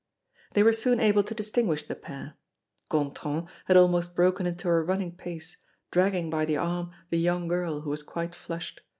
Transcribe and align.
They 0.53 0.63
were 0.63 0.73
soon 0.73 0.99
able 0.99 1.21
to 1.21 1.35
distinguish 1.35 1.83
the 1.83 1.93
pair. 1.93 2.33
Gontran 2.89 3.47
had 3.65 3.77
almost 3.77 4.15
broken 4.15 4.47
into 4.47 4.67
a 4.67 4.81
running 4.81 5.11
pace, 5.15 5.57
dragging 5.91 6.31
by 6.31 6.43
the 6.43 6.57
arm 6.57 6.89
the 7.11 7.19
young 7.19 7.47
girl, 7.47 7.81
who 7.81 7.91
was 7.91 8.01
quite 8.01 8.33
flushed. 8.33 8.81